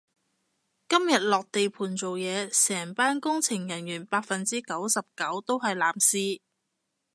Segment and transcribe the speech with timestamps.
[0.89, 6.41] 今日落地盤做嘢，成班工程人員百分之九十九都係男士